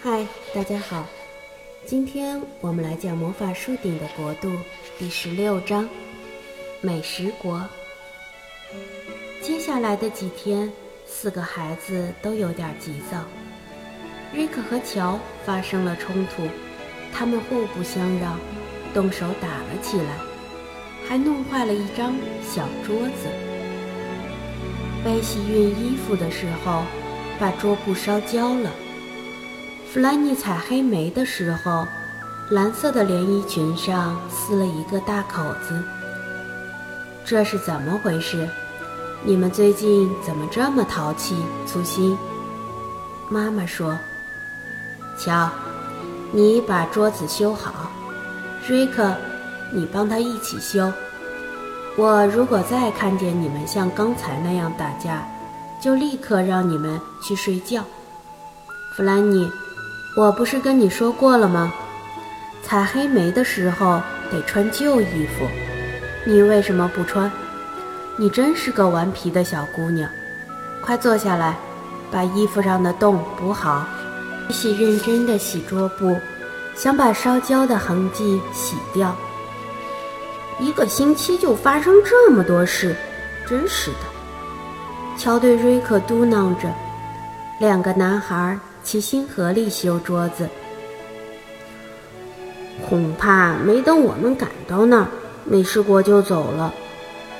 [0.00, 1.04] 嗨，大家好，
[1.84, 4.48] 今天我们来讲《魔法树顶的国度》
[4.96, 5.84] 第十六章
[6.80, 7.58] 《美食国》。
[9.42, 10.72] 接下来的几天，
[11.04, 13.24] 四个孩子都有点急躁。
[14.32, 16.46] 瑞克和乔发生了冲突，
[17.12, 18.38] 他们互不相让，
[18.94, 20.16] 动手打了起来，
[21.08, 23.28] 还弄坏了一张小桌子。
[25.04, 26.84] 贝西熨衣服的时候，
[27.40, 28.70] 把桌布烧焦了。
[29.90, 31.86] 弗兰妮采黑莓的时候，
[32.50, 35.82] 蓝色的连衣裙上撕了一个大口子。
[37.24, 38.46] 这是怎么回事？
[39.24, 41.34] 你们最近怎么这么淘气、
[41.66, 42.18] 粗心？
[43.30, 43.98] 妈妈说
[45.18, 45.48] ：“瞧，
[46.32, 47.90] 你把桌子修好，
[48.68, 49.14] 瑞克，
[49.72, 50.92] 你帮他一起修。
[51.96, 55.26] 我如果再看见你们像刚才那样打架，
[55.80, 57.82] 就立刻让你们去睡觉。”
[58.94, 59.50] 弗兰妮。
[60.18, 61.72] 我不是跟你说过了吗？
[62.60, 64.02] 采黑莓的时候
[64.32, 65.46] 得穿旧衣服，
[66.24, 67.30] 你为什么不穿？
[68.16, 70.10] 你真是个顽皮的小姑娘！
[70.84, 71.56] 快坐下来，
[72.10, 73.86] 把衣服上的洞补好。
[74.50, 76.16] 洗认真的洗桌布，
[76.74, 79.14] 想把烧焦的痕迹洗掉。
[80.58, 82.96] 一个星期就发生这么多事，
[83.46, 83.98] 真是的。
[85.16, 86.68] 乔对瑞克嘟囔着，
[87.60, 88.58] 两个男孩。
[88.90, 90.48] 齐心合力修桌子，
[92.88, 95.08] 恐怕没等我们赶到那儿，
[95.44, 96.72] 美食国就走了。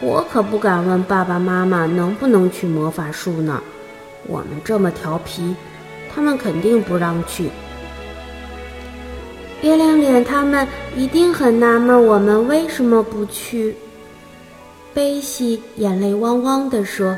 [0.02, 3.62] 我可不敢问爸爸妈妈能不能去魔法树那儿。
[4.26, 5.56] 我们这么调皮，
[6.14, 7.48] 他们肯定不让去。
[9.62, 13.74] 月亮脸他们一定很纳闷，我们为什么不去？
[14.92, 17.16] 贝西眼泪汪汪地说：“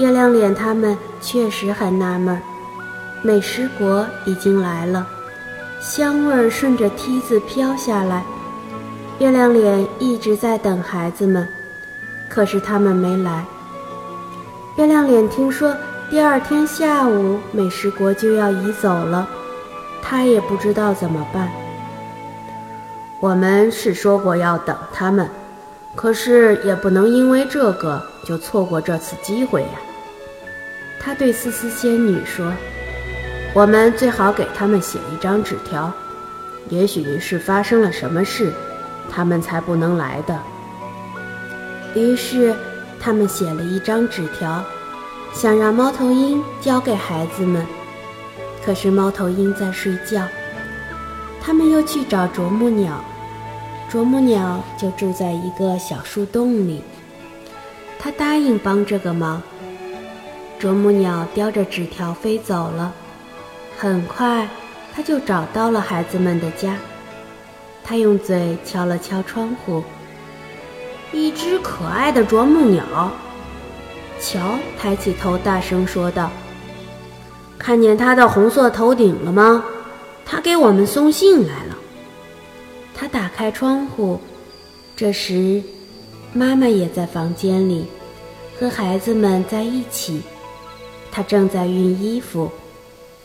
[0.00, 2.40] 月亮脸他们确实很纳闷。”
[3.26, 5.06] 美食国已经来了，
[5.80, 8.22] 香味儿顺着梯子飘下来。
[9.18, 11.48] 月亮脸一直在等孩子们，
[12.28, 13.46] 可是他们没来。
[14.76, 15.74] 月亮脸听说
[16.10, 19.26] 第二天下午美食国就要移走了，
[20.02, 21.48] 他也不知道怎么办。
[23.20, 25.26] 我们是说过要等他们，
[25.94, 29.80] 可是也不能因为这个就错过这次机会呀。
[31.00, 32.52] 他对思思仙女说。
[33.54, 35.92] 我们最好给他们写一张纸条，
[36.70, 38.52] 也许是发生了什么事，
[39.08, 40.36] 他们才不能来的。
[41.94, 42.52] 于是，
[42.98, 44.60] 他们写了一张纸条，
[45.32, 47.64] 想让猫头鹰交给孩子们。
[48.64, 50.26] 可是猫头鹰在睡觉。
[51.40, 53.04] 他们又去找啄木鸟，
[53.88, 56.82] 啄木鸟就住在一个小树洞里。
[58.00, 59.40] 他答应帮这个忙。
[60.58, 62.92] 啄木鸟叼着纸条飞走了。
[63.76, 64.48] 很快，
[64.94, 66.76] 他就找到了孩子们的家。
[67.82, 69.82] 他用嘴敲了敲窗户。
[71.12, 73.12] 一只可爱的啄木鸟，
[74.20, 76.30] 乔抬起头大声说道
[77.58, 79.64] ：“看见它的红色头顶了吗？
[80.24, 81.76] 它给我们送信来了。”
[82.96, 84.20] 他打开窗户，
[84.96, 85.62] 这时，
[86.32, 87.86] 妈妈也在房间里，
[88.58, 90.22] 和孩子们在一起。
[91.12, 92.50] 她正在熨衣服。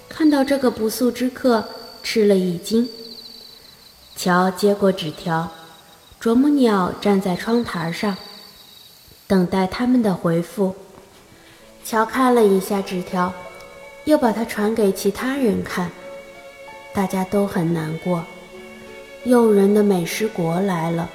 [0.09, 1.63] 看到这个不速之客，
[2.03, 2.89] 吃了一惊。
[4.15, 5.49] 乔接过纸条，
[6.19, 8.17] 啄木鸟站在窗台上，
[9.27, 10.75] 等待他们的回复。
[11.85, 13.31] 乔看了一下纸条，
[14.03, 15.89] 又把它传给其他人看。
[16.93, 18.25] 大家都很难过。
[19.23, 21.09] 诱人的美食国来了，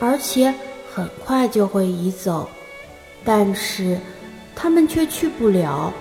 [0.00, 0.52] 而且
[0.92, 2.48] 很快就会移走，
[3.24, 3.98] 但是
[4.56, 5.92] 他们却去不了。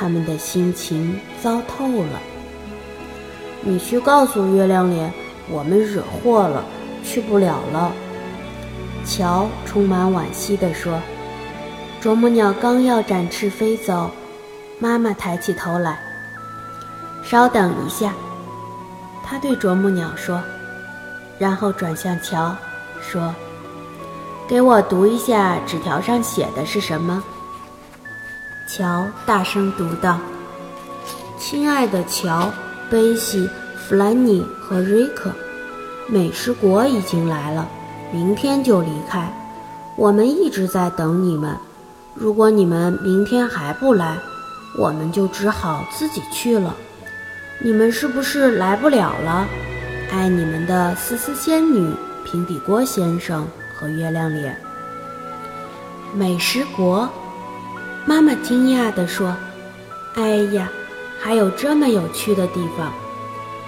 [0.00, 2.18] 他们的心情糟透了。
[3.60, 5.12] 你去告诉月亮脸，
[5.50, 6.64] 我们惹祸了，
[7.04, 7.92] 去不了了。
[9.04, 10.98] 乔充满惋惜地说。
[12.00, 14.10] 啄木鸟刚要展翅飞走，
[14.78, 16.00] 妈妈抬起头来，
[17.22, 18.14] 稍等一下，
[19.22, 20.40] 他对啄木鸟说，
[21.38, 22.56] 然后转向乔，
[23.02, 23.34] 说
[24.48, 27.22] ：“给我读一下纸条上写的是什么。”
[28.72, 30.16] 乔大声读道
[31.36, 32.48] ：“亲爱的乔、
[32.88, 35.32] 贝西、弗兰尼和瑞克，
[36.06, 37.68] 美食国已经来了，
[38.12, 39.28] 明天就离开。
[39.96, 41.56] 我们一直在等你们。
[42.14, 44.16] 如果你们明天还不来，
[44.78, 46.72] 我们就只好自己去了。
[47.58, 49.48] 你们是不是来不了了？
[50.12, 51.92] 爱你们的思思仙女、
[52.24, 53.44] 平底锅先生
[53.74, 54.56] 和月亮脸。
[56.14, 57.08] 美食国。”
[58.06, 59.36] 妈妈惊讶地说
[60.16, 60.70] ：“哎呀，
[61.20, 62.92] 还有这么有趣的地方。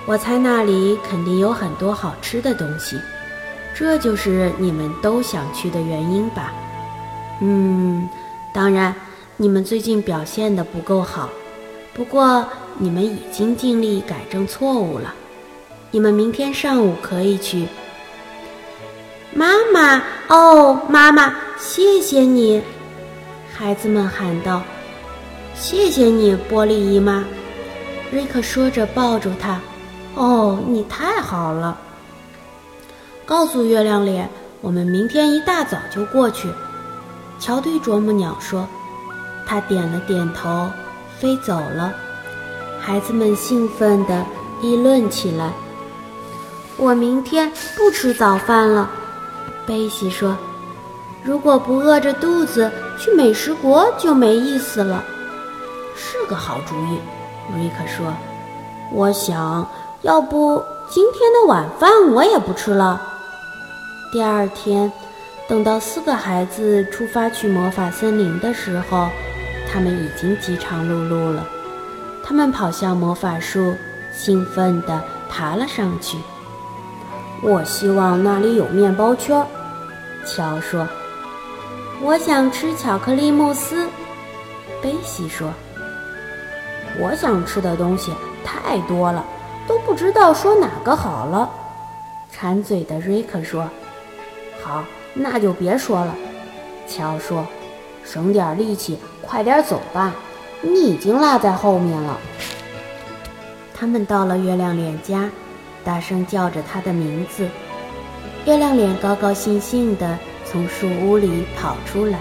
[0.06, 2.96] 我猜那里肯定有很多好吃的东西，
[3.74, 6.52] 这就是你们都想去的原因吧？
[7.40, 8.08] 嗯，
[8.52, 8.94] 当然，
[9.36, 11.28] 你们最近表现的不够好，
[11.94, 12.44] 不过
[12.78, 15.14] 你们已经尽力改正错误了。
[15.90, 17.68] 你们明天上午可以去。
[19.34, 22.62] 妈妈，哦，妈妈，谢谢你！
[23.54, 24.62] 孩子们喊道
[25.54, 27.24] ：“谢谢你，玻璃姨妈。”
[28.10, 29.60] 瑞克说着抱住她。
[30.14, 31.78] 哦，你太好了！
[33.24, 34.28] 告诉月亮脸，
[34.60, 36.48] 我们明天一大早就过去。
[37.38, 38.66] 乔对啄木鸟说。
[39.44, 40.70] 他点了点头，
[41.18, 41.92] 飞走了。
[42.80, 44.24] 孩子们兴奋地
[44.62, 45.52] 议论起来。
[46.78, 48.88] 我明天不吃早饭了，
[49.66, 50.36] 贝西说。
[51.22, 55.02] 如果不饿着肚子去美食国就没意思了。
[55.96, 56.98] 是个好主意，
[57.54, 58.12] 瑞克说。
[58.92, 59.66] 我想。
[60.02, 60.60] 要不
[60.90, 63.00] 今天的晚饭我也不吃了。
[64.10, 64.92] 第二天，
[65.48, 69.08] 等到四个孩子出发去魔法森林的时候，
[69.70, 71.46] 他们已经饥肠辘辘了。
[72.24, 73.76] 他们跑向魔法树，
[74.12, 75.00] 兴奋地
[75.30, 76.18] 爬了上去。
[77.40, 79.46] 我希望那里有面包圈，
[80.26, 80.84] 乔说。
[82.04, 83.88] 我想吃巧克力慕斯，
[84.82, 85.48] 贝西说。
[87.00, 88.12] 我想吃的东西
[88.44, 89.24] 太多了。
[89.68, 91.48] 都不知道说哪个好了，
[92.32, 93.70] 馋嘴的瑞克说
[94.60, 94.82] ：“好，
[95.14, 96.16] 那就别说了。”
[96.88, 97.46] 乔说
[98.04, 100.12] ：“省点力气，快点走吧，
[100.60, 102.18] 你已经落在后面了。”
[103.72, 105.30] 他们到了月亮脸家，
[105.84, 107.46] 大声叫着他的名字。
[108.44, 110.18] 月亮脸高高兴兴地
[110.52, 112.18] 从树屋里跑出来。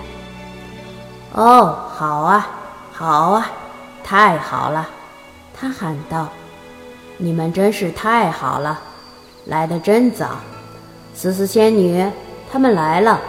[1.35, 2.49] “哦，好啊，
[2.93, 3.51] 好啊，
[4.01, 4.87] 太好了！”
[5.53, 6.29] 他喊道。
[7.17, 8.79] 你们真是太好了，
[9.45, 10.39] 来的真早。
[11.13, 12.03] 思思仙女，
[12.51, 13.19] 他们来了，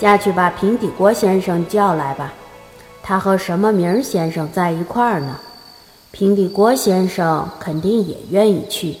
[0.00, 2.32] 下去把平底锅先生叫来吧。
[3.02, 5.38] 他和什么名先生在一块儿呢？
[6.12, 8.96] 平底锅先生肯定也愿意去。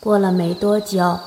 [0.00, 1.18] 过了没多久，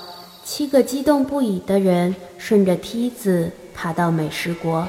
[0.44, 4.88] 七个激动不已的人顺着梯子爬到美食国。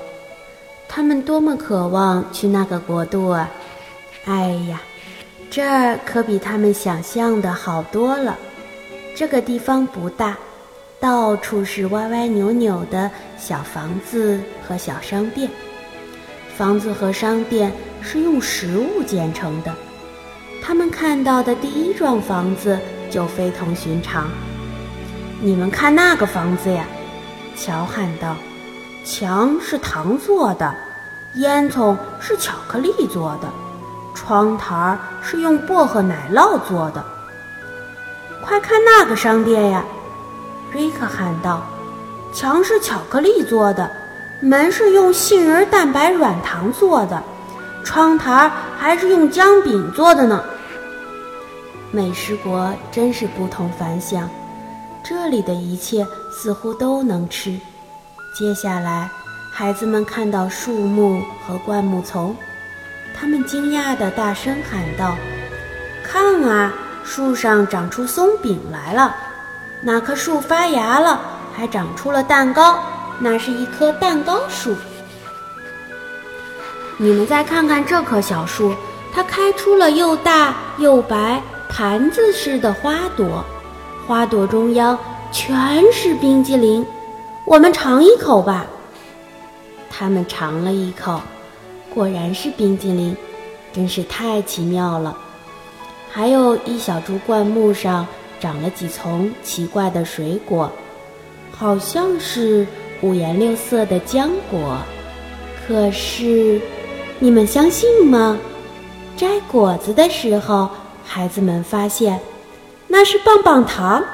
[0.88, 3.50] 他们多么渴望去那个国度啊！
[4.25, 4.81] 哎呀！
[5.50, 8.38] 这儿可比他们想象的好多了。
[9.14, 10.37] 这个地方不大，
[10.99, 15.50] 到处是歪歪扭扭的小房子和小商店。
[16.56, 17.70] 房子和商店
[18.00, 19.75] 是用食物建成的。
[20.62, 22.78] 他们看到的第一幢房子
[23.10, 24.31] 就非同寻常。
[25.44, 26.84] 你们看那个房子呀！
[27.56, 28.36] 乔喊道
[29.04, 30.72] ：“墙是糖做的，
[31.34, 33.48] 烟囱是巧克力做的。”
[34.14, 37.04] 窗台是用薄荷奶酪做的。
[38.46, 39.84] 快看那个商店呀！
[40.70, 41.66] 瑞克喊道
[42.32, 43.90] ：“墙是巧克力做的，
[44.38, 47.20] 门是用杏仁蛋白软糖做的，
[47.82, 48.48] 窗台
[48.78, 50.40] 还是用姜饼做的呢。”
[51.90, 54.30] 美食国真是不同凡响，
[55.04, 57.58] 这里的一切似乎都能吃。
[58.34, 59.10] 接下来，
[59.50, 62.34] 孩子们看到树木和灌木丛。
[63.14, 65.16] 他们惊讶地大声喊道
[66.02, 66.73] ：“看啊，
[67.04, 69.14] 树上长出松饼来了！
[69.82, 71.21] 哪棵树发芽了，
[71.52, 72.78] 还长出了蛋糕。
[73.18, 74.75] 那是一棵蛋糕树。
[76.97, 78.75] 你们再看看这棵小树，
[79.12, 83.44] 它开出了又大又白盘子似的花朵，
[84.06, 84.99] 花朵中央
[85.30, 86.85] 全是冰激凌。
[87.44, 88.66] 我们尝一口吧。”
[89.90, 91.21] 他们尝了一口。
[91.94, 93.14] 果然是冰激凌，
[93.71, 95.14] 真是太奇妙了。
[96.11, 98.06] 还有一小株灌木上
[98.40, 100.73] 长了几丛奇怪的水果，
[101.50, 102.66] 好像是
[103.02, 104.78] 五颜六色的浆果。
[105.66, 106.59] 可是，
[107.18, 108.38] 你们相信吗？
[109.14, 110.71] 摘果子的时候，
[111.04, 112.18] 孩子们发现
[112.92, 114.04] 那是棒棒糖。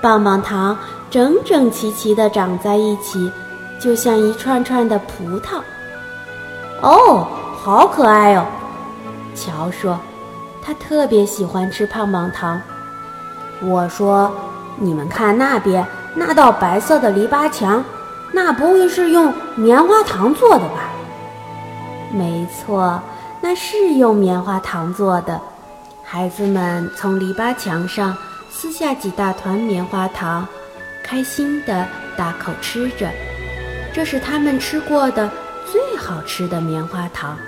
[0.00, 0.76] 棒棒糖
[1.10, 3.30] 整整齐齐地长在一起，
[3.78, 5.60] 就像一串串的葡萄。
[6.80, 7.28] 哦，
[7.62, 8.46] 好可爱哦！
[9.34, 9.98] 乔说，
[10.62, 12.58] 他特别喜欢吃棒棒糖。
[13.60, 14.32] 我说，
[14.76, 17.84] 你们看那边那道白色的篱笆墙，
[18.32, 20.88] 那不会是用棉花糖做的吧？
[22.10, 22.98] 没错，
[23.42, 25.38] 那是用棉花糖做的。
[26.12, 28.14] 孩子们从篱笆墙上
[28.50, 30.46] 撕下几大团棉花糖，
[31.02, 31.88] 开心地
[32.18, 33.10] 大口吃着。
[33.94, 35.30] 这是他们吃过的。
[35.64, 37.38] 最好吃的棉花糖，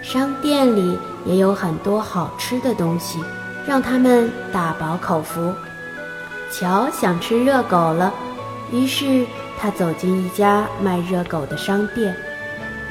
[0.00, 3.22] 商店里也有很多好吃的东西，
[3.66, 5.54] 让他们大饱口福。
[6.50, 8.14] 乔想吃热狗了，
[8.72, 9.26] 于是
[9.58, 12.16] 他走进一家卖热狗的商店。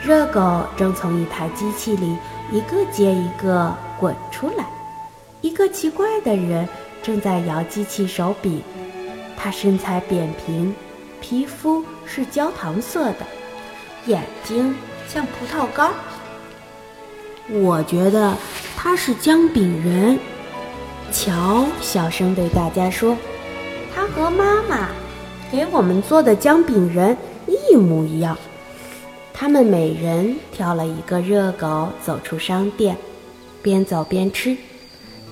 [0.04, 2.16] 热狗正从一台机器里
[2.52, 4.64] 一个接一个滚出来。
[5.54, 6.68] 一个奇怪的人
[7.04, 8.60] 正在摇机器手柄，
[9.38, 10.74] 他身材扁平，
[11.22, 13.18] 皮肤是焦糖色的，
[14.08, 14.76] 眼睛
[15.08, 15.92] 像葡萄干。
[17.52, 18.36] 我觉得
[18.76, 20.18] 他是姜饼人。
[21.12, 23.16] 乔小声对大家说
[23.94, 24.90] ：“他和妈妈
[25.52, 28.36] 给我们做的姜饼人一模一样。”
[29.32, 32.98] 他们每人挑了一个热狗，走出商店，
[33.62, 34.58] 边走边吃。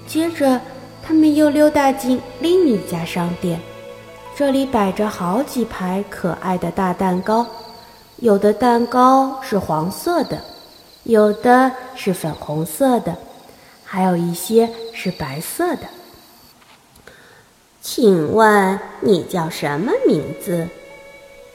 [0.07, 0.59] 接着，
[1.01, 3.59] 他们又溜达进另一家商店，
[4.35, 7.45] 这里摆着好几排可爱的大蛋糕，
[8.17, 10.41] 有的蛋糕是黄色的，
[11.03, 13.15] 有的是粉红色的，
[13.85, 15.83] 还有一些是白色的。
[17.81, 20.67] 请问你叫什么名字？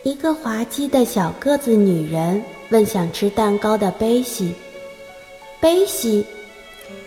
[0.03, 4.55] 一个滑稽的小个子女人问想吃蛋糕的贝西。
[5.61, 6.25] 贝西。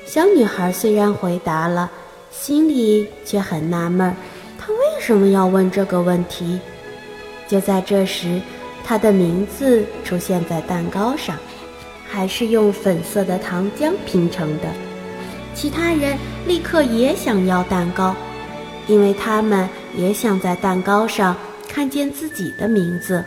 [0.09, 1.87] 小女孩虽然回答了，
[2.31, 4.11] 心里却很纳闷，
[4.57, 6.59] 她为什么要问这个问题？
[7.47, 8.41] 就在这时，
[8.83, 11.35] 她的名字出现在蛋糕上，
[12.09, 14.63] 还是用粉色的糖浆拼成的。
[15.53, 18.15] 其他人立刻也想要蛋糕，
[18.87, 21.35] 因为他们也想在蛋糕上
[21.71, 23.23] 看见自己的名字。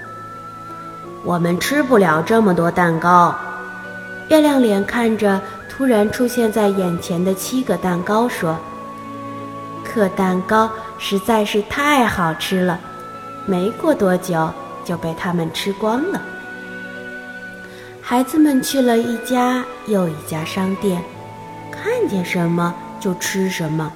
[1.25, 3.33] 我们吃不了这么多蛋糕。
[4.31, 5.41] 月亮脸看着。
[5.75, 8.59] 突然出现在眼前的七个蛋糕说
[9.83, 12.79] ：“可蛋糕实在是太好吃了，
[13.47, 14.51] 没过多久
[14.85, 16.21] 就被他们吃光了。”
[18.03, 21.03] 孩子们去了一家又一家商店，
[21.71, 23.91] 看见什么就吃什么。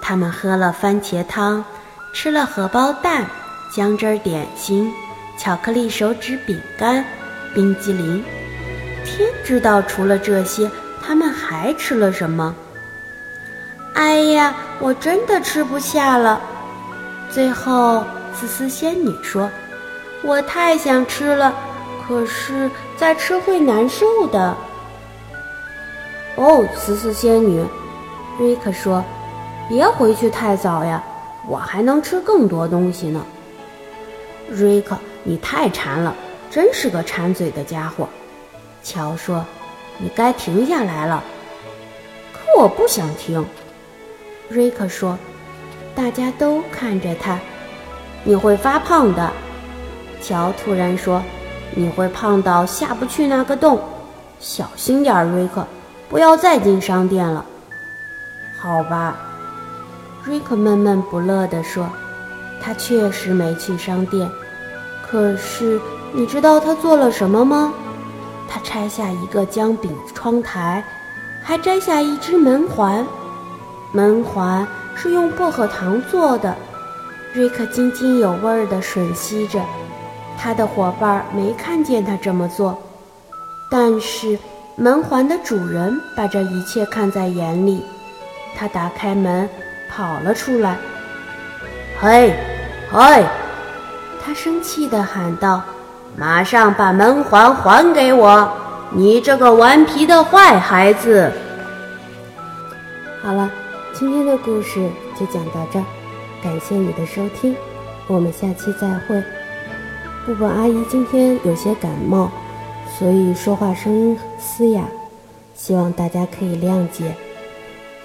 [0.00, 1.62] 他们喝了番茄汤，
[2.14, 3.26] 吃了荷包蛋、
[3.70, 4.90] 姜汁点心、
[5.38, 7.04] 巧克力手指饼干、
[7.54, 8.24] 冰激凌。
[9.04, 10.68] 天知道，除了这些。
[11.10, 12.54] 他们还吃了什么？
[13.94, 16.40] 哎呀，我真的吃不下了。
[17.28, 19.50] 最后，思思仙女说
[20.22, 21.52] ：“我太想吃了，
[22.06, 24.56] 可是再吃会难受的。”
[26.38, 27.66] 哦，思思仙女，
[28.38, 29.04] 瑞克说
[29.68, 31.02] ：“别回去太早呀，
[31.48, 33.26] 我还能吃更多东西呢。”
[34.48, 36.14] 瑞克，你太馋了，
[36.52, 38.08] 真是个馋嘴的家伙。
[38.84, 39.44] 乔说。
[40.02, 41.22] 你该停下来了，
[42.32, 43.44] 可我不想停。
[44.48, 45.18] 瑞克说
[45.94, 47.38] ：“大家都看着他，
[48.24, 49.30] 你会发胖的。”
[50.22, 51.22] 乔突然说
[51.76, 53.78] ：“你会胖到下不去那个洞，
[54.38, 55.66] 小心点，瑞克，
[56.08, 57.44] 不要再进商店了。”
[58.58, 59.16] 好吧，
[60.24, 61.88] 瑞克闷闷不乐地说
[62.60, 64.30] ：“他确实没去商店，
[65.06, 65.80] 可是
[66.12, 67.72] 你知道他做了什么吗？”
[68.52, 70.84] 他拆下一个姜饼窗台，
[71.40, 73.06] 还摘下一只门环。
[73.92, 74.66] 门环
[74.96, 76.56] 是用薄荷糖做的。
[77.32, 79.64] 瑞克津津有味地吮吸着，
[80.36, 82.76] 他的伙伴没看见他这么做，
[83.70, 84.36] 但是
[84.74, 87.84] 门环的主人把这一切看在眼里。
[88.56, 89.48] 他打开门，
[89.88, 90.76] 跑了出来。
[92.02, 92.34] “嘿，
[92.90, 93.24] 嘿！”
[94.20, 95.62] 他生气地喊道。
[96.20, 98.46] 马上把门环还给我！
[98.90, 101.32] 你这个顽皮的坏孩子！
[103.22, 103.50] 好了，
[103.94, 104.86] 今天的故事
[105.18, 105.84] 就讲到这儿，
[106.44, 107.56] 感谢你的收听，
[108.06, 109.22] 我们下期再会。
[110.26, 112.30] 布布阿姨今天有些感冒，
[112.98, 114.82] 所以说话声音嘶哑，
[115.54, 117.14] 希望大家可以谅解。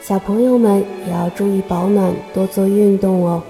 [0.02, 3.44] 小朋友们也要注意保暖，多做运动哦。